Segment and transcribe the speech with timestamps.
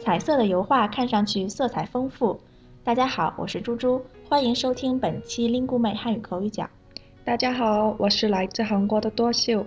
[0.00, 2.40] 彩色的油画看上去色彩丰富。
[2.82, 6.66] 大家好，我是猪猪，欢迎收听本期 Lingu 妹汉语口语角。
[7.22, 9.66] 大家好，我是来自韩国的多秀。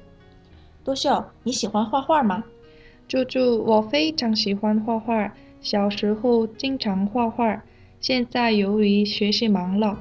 [0.83, 2.44] 多秀，你喜欢画画吗？
[3.08, 5.31] 猪猪，我非常喜欢画画，
[5.62, 7.62] 小时候经常画画，
[8.00, 10.00] 现在由于学习忙了，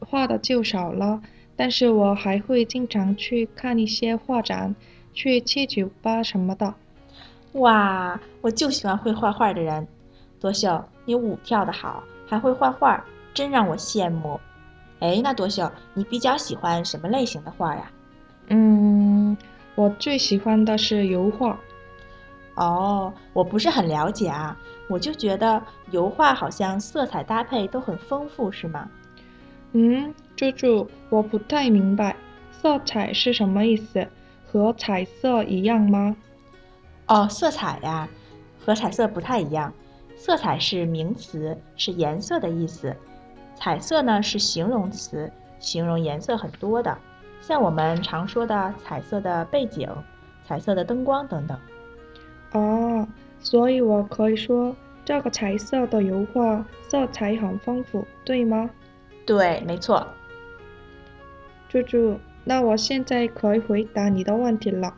[0.00, 1.20] 画的就少了。
[1.56, 4.74] 但是我还会经常去看一些画展，
[5.12, 6.74] 去七九八什么的。
[7.54, 9.86] 哇，我就喜欢会画画的人。
[10.40, 14.38] 多秀，你舞跳得好，还会画画，真让我羡慕。
[15.00, 17.90] 哎，那多秀，你比较喜欢什么类型的画呀？
[18.48, 19.36] 嗯，
[19.76, 21.58] 我最喜欢的是油画。
[22.56, 24.56] 哦，我不是很了解啊，
[24.88, 28.88] 我就觉得油画好像色彩搭配都很丰富，是吗？
[29.72, 32.16] 嗯，猪猪，我不太明白，
[32.50, 34.06] 色彩是什么意思？
[34.44, 36.16] 和彩色一样吗？
[37.06, 38.08] 哦，色彩呀，
[38.58, 39.72] 和彩色不太一样。
[40.16, 42.94] 色彩是名词，是颜色的意思；
[43.54, 46.96] 彩色呢是形容词，形容颜色很多的，
[47.40, 49.88] 像我们常说的彩色的背景、
[50.46, 51.58] 彩色的灯光等等。
[52.52, 53.06] 哦，
[53.40, 58.70] 所以我可以说这个彩色的油画色彩很丰富，对吗？
[59.26, 60.06] 对，没错。
[61.68, 64.94] 猪猪，那我现在可以回答你的问题了。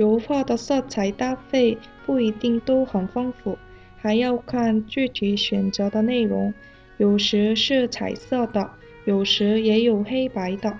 [0.00, 3.58] 油画的色彩搭配不一定都很丰富，
[3.98, 6.54] 还要看具体选择的内容。
[6.96, 8.70] 有时是彩色的，
[9.04, 10.74] 有时也有黑白的。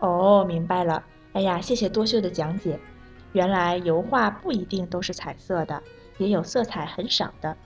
[0.00, 1.04] 哦，明白了。
[1.34, 2.76] 哎呀，谢谢多秀的讲解。
[3.32, 5.80] 原来油画不一定都是彩色的，
[6.18, 7.56] 也有色彩很少的。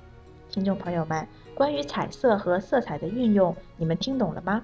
[0.50, 4.62] 听众朋友们，关于彩色和色彩的运用，你们听懂了吗？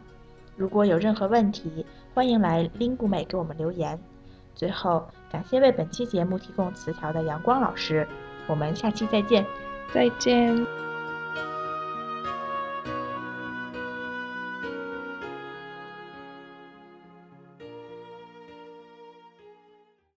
[0.58, 3.98] 如果有任何问题，欢迎来 Lingu 美给我们留言。
[4.54, 8.06] 最后，感谢为本期节目提供词条的阳光老师，
[8.46, 9.44] 我们下期再见，
[9.92, 10.81] 再见。